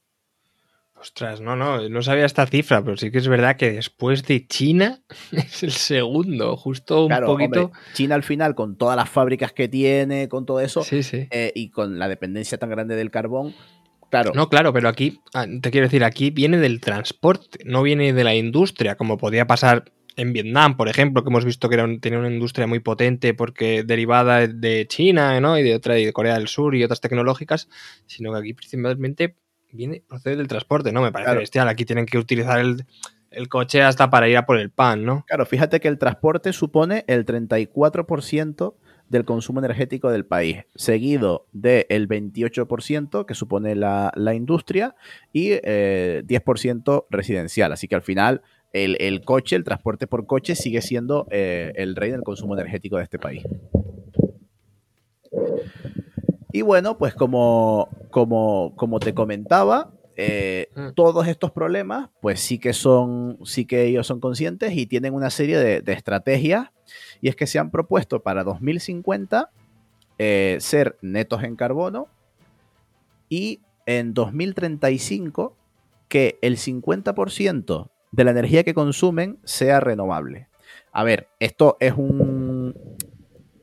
[1.00, 4.48] Ostras, no, no, no sabía esta cifra, pero sí que es verdad que después de
[4.48, 7.72] China es el segundo, justo un poquito.
[7.94, 12.00] China al final, con todas las fábricas que tiene, con todo eso, eh, y con
[12.00, 13.54] la dependencia tan grande del carbón,
[14.10, 14.32] Claro.
[14.34, 18.24] No, claro, pero aquí, ah, te quiero decir, aquí viene del transporte, no viene de
[18.24, 22.20] la industria, como podía pasar en Vietnam, por ejemplo, que hemos visto que era tenía
[22.20, 25.58] una industria muy potente porque derivada de China ¿no?
[25.58, 27.70] y de otra de Corea del Sur y otras tecnológicas,
[28.08, 29.36] sino que aquí principalmente
[29.72, 31.02] viene procede del transporte, ¿no?
[31.02, 31.68] Me parece bestial.
[31.68, 32.86] Aquí tienen que utilizar el,
[33.30, 35.24] el, coche hasta para ir a por el pan, ¿no?
[35.28, 38.76] Claro, fíjate que el transporte supone el 34%
[39.10, 44.96] del consumo energético del país, seguido del 28% que supone la, industria
[45.32, 47.72] y 10% eh, residencial.
[47.72, 48.42] Así que al final
[48.84, 53.04] el, coche, el transporte por coche sigue siendo eh, el rey del consumo energético de
[53.04, 53.44] este país.
[56.52, 60.90] Y bueno, pues como, como, como te comentaba, eh, mm.
[60.96, 65.30] todos estos problemas, pues sí que son, sí que ellos son conscientes y tienen una
[65.30, 66.70] serie de, estrategias.
[67.22, 69.50] Y es que se han propuesto para 2050
[70.18, 72.08] eh, ser netos en carbono
[73.30, 75.56] y en 2035
[76.08, 80.48] que el 50% de la energía que consumen sea renovable.
[80.92, 82.74] A ver, esto es un,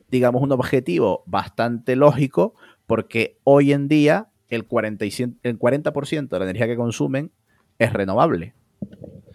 [0.09, 2.55] digamos, un objetivo bastante lógico
[2.87, 7.31] porque hoy en día el, 40%, el 40 de la energía que consumen
[7.79, 8.53] es renovable,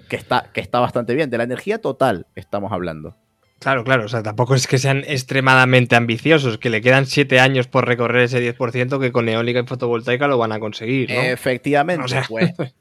[0.08, 1.30] que está, que está bastante bien.
[1.30, 3.16] De la energía total estamos hablando.
[3.58, 7.68] Claro, claro, o sea, tampoco es que sean extremadamente ambiciosos, que le quedan siete años
[7.68, 11.10] por recorrer ese 10% que con eólica y fotovoltaica lo van a conseguir.
[11.10, 11.20] ¿no?
[11.20, 12.54] Efectivamente, pues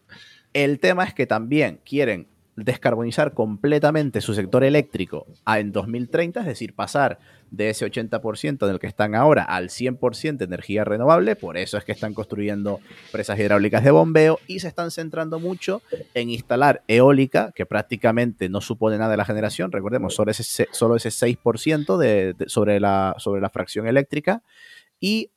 [0.54, 2.28] El tema es que también quieren
[2.64, 7.20] descarbonizar completamente su sector eléctrico en 2030, es decir, pasar
[7.52, 11.78] de ese 80% en el que están ahora al 100% de energía renovable, por eso
[11.78, 12.80] es que están construyendo
[13.12, 15.82] presas hidráulicas de bombeo y se están centrando mucho
[16.14, 20.96] en instalar eólica, que prácticamente no supone nada de la generación, recordemos, solo ese, solo
[20.96, 24.44] ese 6% de, sobre, la, sobre la fracción eléctrica,
[25.00, 25.32] y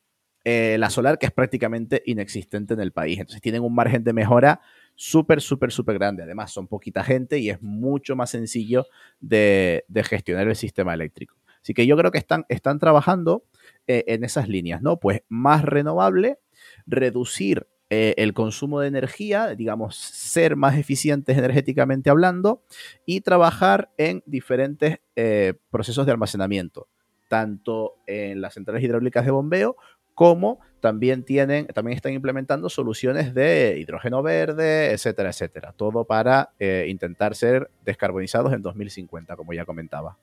[0.44, 3.20] eh, la solar, que es prácticamente inexistente en el país.
[3.20, 4.60] Entonces tienen un margen de mejora
[4.94, 6.22] súper, súper, súper grande.
[6.22, 8.86] Además, son poquita gente y es mucho más sencillo
[9.20, 11.36] de, gestionar el sistema eléctrico.
[11.62, 13.44] Así que yo creo que están, están trabajando
[13.86, 14.98] eh, en esas líneas, ¿no?
[14.98, 16.38] Pues más renovable,
[16.86, 22.64] reducir eh, el consumo de energía, digamos, ser más eficientes energéticamente hablando
[23.04, 26.88] y trabajar en diferentes eh, procesos de almacenamiento,
[27.28, 29.76] tanto en las centrales hidráulicas de bombeo
[30.14, 35.72] como también tienen, también están implementando soluciones de hidrógeno verde, etcétera, etcétera.
[35.72, 40.18] Todo para eh, intentar ser descarbonizados en 2050, como ya comentaba.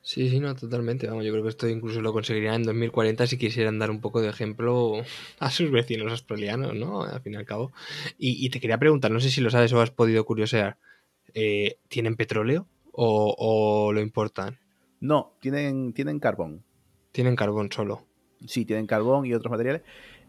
[0.00, 1.08] Sí, sí, no, totalmente.
[1.08, 4.20] Vamos, yo creo que esto incluso lo conseguirían en 2040 si quisieran dar un poco
[4.20, 5.02] de ejemplo
[5.40, 7.02] a sus vecinos australianos, ¿no?
[7.02, 7.72] Al fin y al cabo.
[8.16, 10.76] Y, te quería preguntar, no sé si lo sabes o has podido curiosear,
[11.32, 14.60] eh, ¿tienen petróleo o, o, lo importan?
[15.00, 16.62] No, tienen, tienen carbón.
[17.10, 18.06] Tienen carbón solo
[18.46, 19.82] sí, tienen carbón y otros materiales.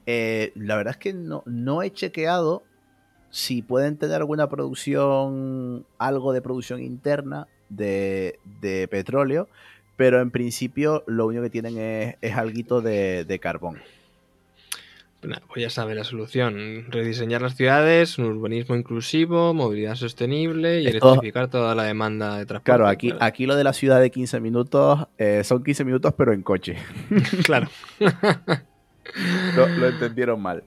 [0.05, 2.63] Eh, la verdad es que no, no he chequeado
[3.29, 8.39] si pueden tener alguna producción, algo de producción interna de,
[8.89, 9.49] petróleo,
[9.97, 13.81] pero en principio lo único que tienen es, es algo de, de carbón.
[15.47, 16.85] Pues ya sabe la solución.
[16.89, 22.63] Rediseñar las ciudades, un urbanismo inclusivo, movilidad sostenible y electrificar toda la demanda de transporte.
[22.63, 26.33] Claro, aquí, aquí lo de la ciudad de 15 minutos eh, son 15 minutos pero
[26.33, 26.77] en coche.
[27.45, 27.67] claro.
[29.55, 30.63] lo, entendieron mal.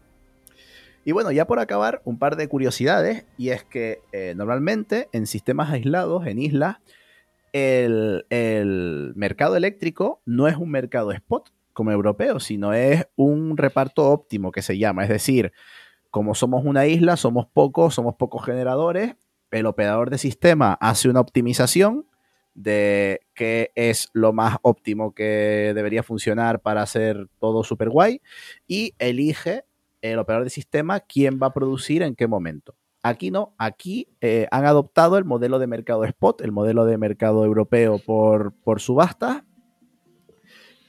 [1.04, 3.24] Y bueno, ya por acabar, un par de curiosidades.
[3.36, 6.76] Y es que eh, normalmente en sistemas aislados, en islas,
[7.52, 14.10] el, el mercado eléctrico no es un mercado spot, como europeo, sino es un reparto
[14.10, 15.04] óptimo que se llama.
[15.04, 15.52] Es decir,
[16.10, 19.14] como somos una isla, somos pocos, somos pocos generadores,
[19.52, 22.04] el operador de sistema hace una optimización
[22.52, 28.22] de qué es lo más óptimo que debería funcionar para hacer todo super guay
[28.66, 29.62] y elige
[30.02, 32.74] el operador de sistema quién va a producir en qué momento.
[33.04, 37.44] Aquí no, aquí eh, han adoptado el modelo de mercado spot, el modelo de mercado
[37.44, 39.44] europeo por, por subasta.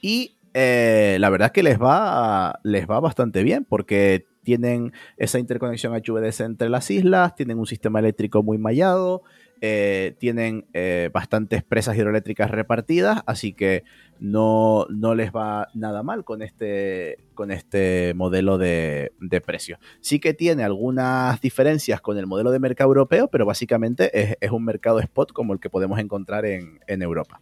[0.02, 5.38] Y eh, la verdad es que les va, les va bastante bien porque tienen esa
[5.38, 9.22] interconexión HVDC entre las islas, tienen un sistema eléctrico muy mallado,
[9.60, 13.84] eh, tienen eh, bastantes presas hidroeléctricas repartidas, así que
[14.18, 19.78] no, no, les va nada mal con este, con este modelo de, de precio.
[20.00, 24.64] Sí que tiene algunas diferencias con el modelo de mercado europeo, pero básicamente es, un
[24.64, 27.40] mercado spot como el que podemos encontrar en, en Europa.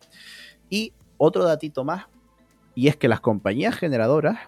[0.68, 2.06] Y otro datito más,
[2.78, 4.38] y es que las compañías generadoras,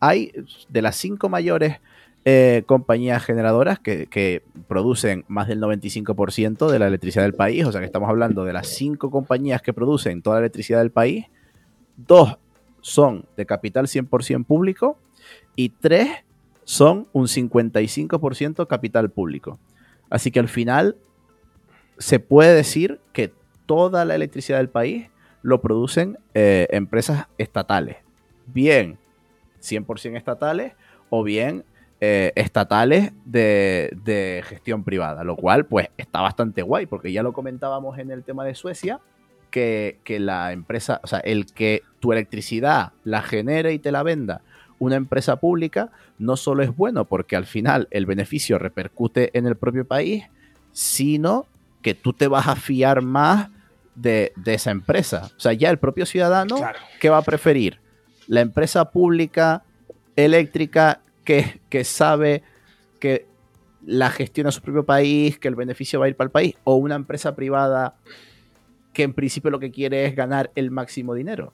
[0.00, 0.32] hay
[0.68, 1.80] de las cinco mayores
[2.26, 7.64] eh, compañías generadoras que, producen más del 95% de la electricidad del país.
[7.64, 10.90] O sea que estamos hablando de las cinco compañías que producen toda la electricidad del
[10.90, 11.24] país.
[11.96, 12.36] Dos
[12.82, 14.98] son de capital 100% público
[15.56, 16.10] y tres
[16.64, 19.58] son un 55% capital público.
[20.10, 20.96] Así que al final
[21.96, 23.32] se puede decir que
[23.64, 25.06] toda la electricidad del país
[25.42, 27.96] lo producen eh, empresas estatales.
[28.46, 28.98] Bien
[29.60, 30.72] 100% estatales
[31.10, 31.64] o bien
[32.00, 37.98] eh, estatales de, gestión privada, lo cual pues está bastante guay, porque ya lo comentábamos
[37.98, 39.00] en el tema de Suecia,
[39.50, 44.40] que, la empresa, o sea, el que tu electricidad la genere y te la venda
[44.78, 49.54] una empresa pública, no solo es bueno porque al final el beneficio repercute en el
[49.54, 50.24] propio país,
[50.72, 51.46] sino
[51.82, 53.50] que tú te vas a fiar más
[53.94, 55.30] de, esa empresa.
[55.36, 56.56] O sea, ya el propio ciudadano,
[57.00, 57.80] ¿qué va a preferir?
[58.26, 59.64] La empresa pública
[60.16, 62.42] eléctrica que, sabe
[63.00, 63.26] que
[63.84, 66.76] la gestiona su propio país, que el beneficio va a ir para el país, o
[66.76, 67.96] una empresa privada
[68.92, 71.52] que en principio lo que quiere es ganar el máximo dinero.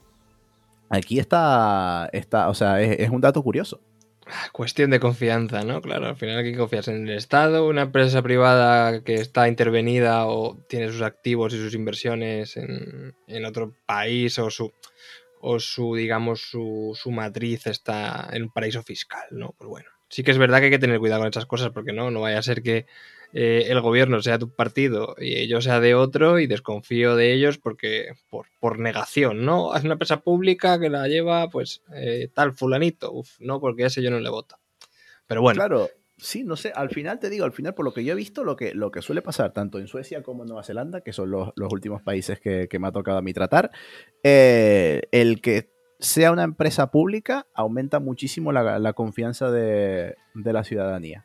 [0.90, 3.81] Aquí está, está o sea, es, un dato curioso.
[4.53, 5.81] Cuestión de confianza, ¿no?
[5.81, 10.59] Claro, al final aquí confías en el Estado, una empresa privada que está intervenida o
[10.69, 14.73] tiene sus activos y sus inversiones en, en otro país o su,
[15.41, 19.55] o su, digamos, su, su, matriz está en un paraíso fiscal, ¿no?
[19.59, 21.93] Pues bueno, sí que es verdad que hay que tener cuidado con esas cosas porque
[21.93, 22.87] no, no vaya a ser que
[23.33, 27.59] eh, el gobierno sea tu partido y yo sea de otro y desconfío de ellos
[27.59, 29.75] porque por, por negación, ¿no?
[29.75, 34.03] Es una empresa pública que la lleva, pues, eh, tal fulanito, Uf, no, porque ese
[34.03, 34.57] yo no le voto.
[35.27, 35.59] Pero bueno.
[35.59, 38.17] Claro, Sí, no sé, al final te digo, al final por lo que yo he
[38.17, 41.12] visto, lo que, lo que suele pasar tanto en Suecia como en Nueva Zelanda, que
[41.12, 43.71] son los, últimos países que, me ha tocado a mí tratar,
[44.25, 51.25] eh, el que sea una empresa pública aumenta muchísimo la, confianza de, la ciudadanía.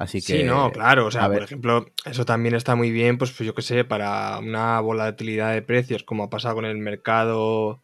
[0.00, 1.04] Así que, sí, no, claro.
[1.04, 4.38] O sea, por ejemplo, eso también está muy bien, pues, pues yo qué sé, para
[4.38, 7.82] una volatilidad de precios, como ha pasado con el mercado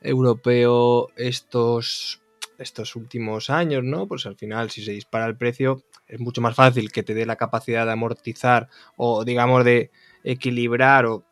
[0.00, 2.22] europeo estos
[2.56, 4.08] estos últimos años, ¿no?
[4.08, 7.26] Pues al final, si se dispara el precio, es mucho más fácil que te dé
[7.26, 9.90] la capacidad de amortizar o, digamos, de
[10.24, 11.22] equilibrar o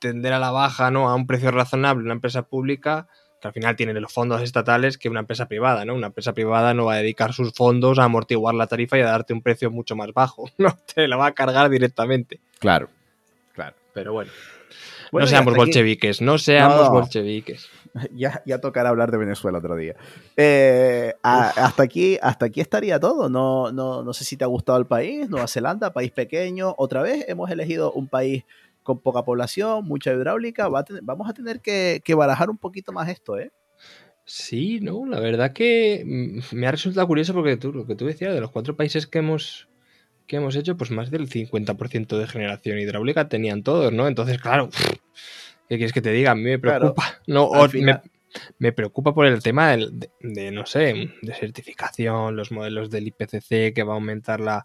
[0.00, 1.08] tender a la baja, ¿no?
[1.08, 3.06] A un precio razonable una empresa pública
[3.40, 5.94] que al final tiene los fondos estatales que una empresa privada, ¿no?
[5.94, 9.06] Una empresa privada no va a dedicar sus fondos a amortiguar la tarifa y a
[9.06, 10.76] darte un precio mucho más bajo, ¿no?
[10.94, 12.40] Te la va a cargar directamente.
[12.58, 12.88] Claro,
[13.54, 13.76] claro.
[13.92, 14.30] Pero bueno
[15.12, 17.68] no seamos bolcheviques, no seamos bolcheviques.
[18.14, 19.96] Ya, ya tocará hablar de Venezuela otro día.
[20.36, 23.30] Eh, hasta, aquí, hasta aquí estaría todo.
[23.30, 26.74] No, no, no sé si te ha gustado el país, Nueva Zelanda, país pequeño.
[26.76, 28.44] Otra vez hemos elegido un país
[28.86, 30.68] con poca población, mucha hidráulica.
[30.68, 33.50] vamos a tener que, barajar un poquito más esto, ¿eh?
[34.24, 38.06] Sí, no, la verdad que mm, me ha resultado curioso porque tú, lo que tú
[38.06, 39.68] decías, de los cuatro países que hemos
[40.26, 44.08] que hemos hecho, pues más del 50% de generación hidráulica tenían todos, ¿no?
[44.08, 44.70] Entonces, claro,
[45.68, 46.32] ¿qué quieres que te diga?
[46.32, 47.20] A mí me preocupa.
[47.28, 47.48] no,
[48.58, 53.84] me, preocupa por el tema de, no sé, de certificación, los modelos del IPCC que
[53.84, 54.64] va a aumentar la,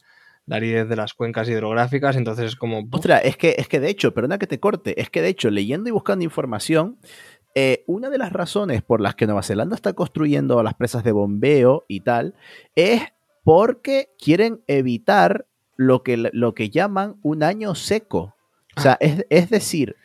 [0.52, 2.86] la aridez de las cuencas hidrográficas, entonces es como...
[2.92, 5.50] Ostras, es que, es que de hecho, perdona que te corte, es que de hecho,
[5.50, 6.98] leyendo y buscando información,
[7.56, 11.14] eh, una de las razones por las que Nueva Zelanda está construyendo las presas de
[11.14, 12.36] bombeo y tal,
[12.76, 13.02] es
[13.46, 15.46] porque quieren evitar
[15.78, 18.36] lo que, lo que llaman un año seco.
[18.76, 19.24] O sea, ah.
[19.30, 19.96] es, decir,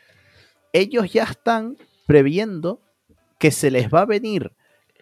[0.73, 2.81] ellos ya están previendo
[3.41, 4.53] que se les va a venir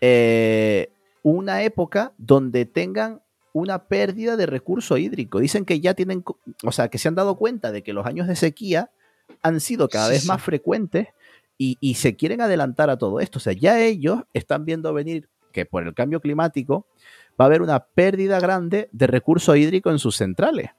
[0.01, 0.89] eh,
[1.23, 3.21] una época donde tengan
[3.55, 5.39] una pérdida de recurso hídrico.
[5.39, 6.25] Dicen que ya tienen,
[6.65, 8.91] o sea, que se han dado cuenta de que los años de sequía
[9.43, 11.09] han sido cada vez más frecuentes
[11.57, 13.39] y, y, se quieren adelantar a todo esto.
[13.39, 16.89] O sea, ya ellos están viendo venir que por el cambio climático
[17.41, 20.71] va a haber una pérdida grande de recurso hídrico en sus centrales.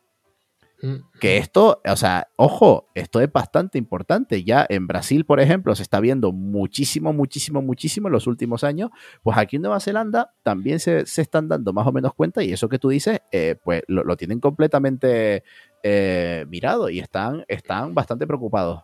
[0.86, 1.20] Mm.
[1.20, 4.44] Que esto, o sea, ojo, esto es bastante importante.
[4.44, 8.92] Ya en Brasil, por ejemplo, se está viendo muchísimo, muchísimo, muchísimo en los últimos años.
[9.24, 12.54] Pues aquí en Nueva Zelanda también se, se están dando más o menos cuenta y
[12.54, 15.44] eso que tú dices, eh, pues lo, lo, tienen completamente
[15.82, 18.84] eh, mirado y están, están bastante preocupados.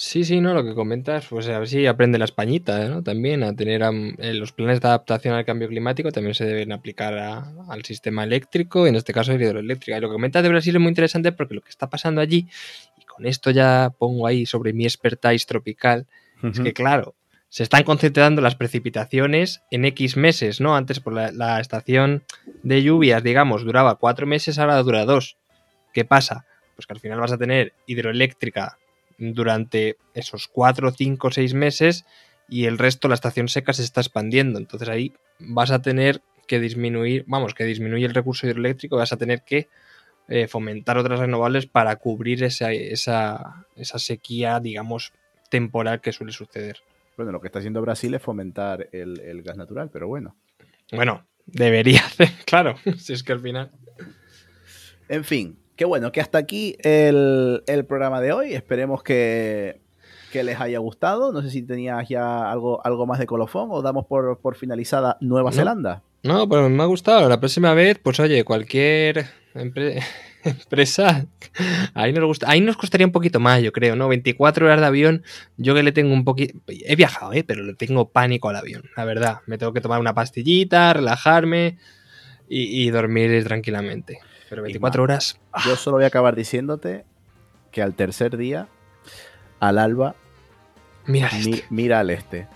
[0.00, 3.02] Sí, sí, no, lo que comentas, pues a ver si aprende la españita, ¿no?
[3.02, 7.18] También a tener um, los planes de adaptación al cambio climático también se deben aplicar
[7.18, 9.98] a, al sistema eléctrico, en este caso hidroeléctrica.
[9.98, 12.46] Y lo que comentas de Brasil es muy interesante porque lo que está pasando allí,
[12.96, 16.06] y con esto ya pongo ahí sobre mi expertise tropical,
[16.44, 16.52] uh -huh.
[16.52, 17.16] es que claro,
[17.48, 20.76] se están concentrando las precipitaciones en X meses, ¿no?
[20.76, 22.22] Antes por la, la estación
[22.62, 25.38] de lluvias, digamos, duraba cuatro meses, ahora dura dos.
[25.92, 26.46] ¿Qué pasa?
[26.76, 28.78] Pues que al final vas a tener hidroeléctrica
[29.18, 32.06] durante esos 4, 5, 6 meses
[32.48, 34.58] y el resto, la estación seca, se está expandiendo.
[34.58, 39.18] Entonces ahí vas a tener que disminuir, vamos, que disminuye el recurso hidroeléctrico, vas a
[39.18, 39.68] tener que
[40.28, 45.12] eh, fomentar otras renovables para cubrir esa, esa, esa sequía, digamos,
[45.50, 46.78] temporal que suele suceder.
[47.16, 50.36] Bueno, lo que está haciendo Brasil es fomentar el, el gas natural, pero bueno.
[50.92, 53.70] Bueno, debería hacer, claro, si es que al final...
[55.08, 58.52] En fin, Qué bueno, que hasta aquí el, el programa de hoy.
[58.52, 59.80] Esperemos que,
[60.32, 61.30] que, les haya gustado.
[61.30, 65.18] No sé si tenías ya algo, algo más de colofón o damos por, por finalizada
[65.20, 65.56] Nueva no.
[65.56, 66.02] Zelanda.
[66.24, 67.28] No, pero me ha gustado.
[67.28, 70.00] La próxima vez, pues oye, cualquier empre
[70.42, 71.26] empresa,
[71.94, 74.08] ahí nos, gusta, ahí nos costaría un poquito más, yo creo, ¿no?
[74.08, 75.22] 24 horas de avión,
[75.58, 76.58] yo que le tengo un poquito...
[76.66, 77.44] He viajado, ¿eh?
[77.44, 79.38] Pero le tengo pánico al avión, la verdad.
[79.46, 81.78] Me tengo que tomar una pastillita, relajarme
[82.48, 84.18] y, y dormir tranquilamente.
[84.48, 85.38] Pero 24 horas.
[85.64, 87.04] Yo solo voy a acabar diciéndote
[87.70, 88.68] que al tercer día,
[89.60, 90.14] al alba,
[91.06, 91.66] mira, al mi, este.
[91.70, 92.46] mira al este.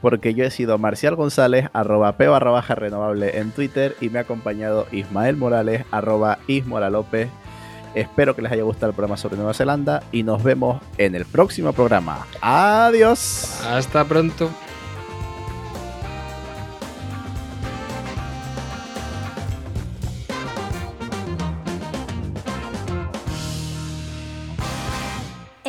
[0.00, 4.18] Porque yo he sido Marcial González, arroba peo barra baja renovable en Twitter y me
[4.18, 7.28] ha acompañado Ismael Morales, arroba Ismora López.
[7.94, 11.24] Espero que les haya gustado el programa sobre Nueva Zelanda y nos vemos en el
[11.24, 12.26] próximo programa.
[12.42, 13.62] Adiós.
[13.64, 14.50] Hasta pronto.